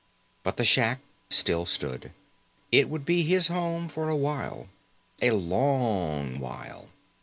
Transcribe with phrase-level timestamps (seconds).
[0.41, 0.99] But the shack
[1.29, 2.11] still stood.
[2.71, 4.67] It would be his home for a while.
[5.21, 6.89] A long while.